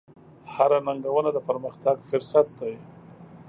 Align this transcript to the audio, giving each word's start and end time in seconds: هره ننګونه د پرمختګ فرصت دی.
هره 0.53 0.79
ننګونه 0.87 1.29
د 1.33 1.37
پرمختګ 1.47 1.97
فرصت 2.09 2.47
دی. 2.59 2.73